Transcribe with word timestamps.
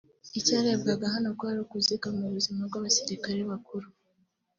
Icyarebwaga 0.39 1.05
hano 1.13 1.29
kwari 1.37 1.59
ukuzigama 1.61 2.21
ubuzima 2.29 2.61
bw’abasirikare 2.67 3.39
bakuru 3.51 3.87